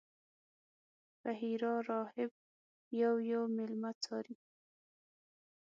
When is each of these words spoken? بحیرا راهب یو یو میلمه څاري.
بحیرا 1.21 1.73
راهب 1.89 2.31
یو 3.01 3.13
یو 3.31 3.43
میلمه 3.55 3.91
څاري. 4.03 4.35